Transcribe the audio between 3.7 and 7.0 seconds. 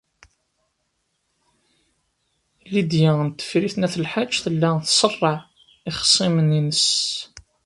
n At Lḥaǧ tella tṣerreɛ ixṣimen-nnes.